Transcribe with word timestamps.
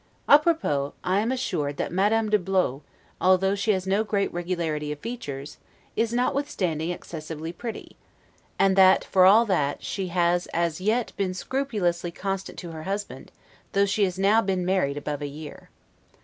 'A 0.27 0.39
propos', 0.39 0.93
I 1.03 1.19
am 1.19 1.31
assured, 1.31 1.77
that 1.77 1.91
Madame 1.91 2.29
de 2.31 2.39
Blot, 2.39 2.81
although 3.21 3.53
she 3.53 3.69
has 3.69 3.85
no 3.85 4.03
great 4.03 4.33
regularity 4.33 4.91
of 4.91 4.97
features, 4.97 5.59
is, 5.95 6.11
notwithstanding, 6.11 6.89
excessively 6.89 7.53
pretty; 7.53 7.97
and 8.57 8.75
that, 8.75 9.03
for 9.03 9.25
all 9.27 9.45
that, 9.45 9.83
she 9.83 10.07
has 10.07 10.47
as 10.55 10.81
yet 10.81 11.11
been 11.17 11.35
scrupulously 11.35 12.09
constant 12.09 12.57
to 12.57 12.71
her 12.71 12.81
husband, 12.89 13.31
though 13.73 13.85
she 13.85 14.03
has 14.03 14.17
now 14.17 14.41
been 14.41 14.65
married 14.65 14.97
above 14.97 15.21
a 15.21 15.27
year. 15.27 15.69